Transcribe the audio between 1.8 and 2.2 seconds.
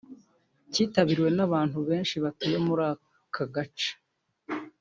benshi